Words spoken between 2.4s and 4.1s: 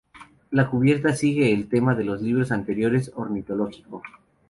anteriores ornitológico.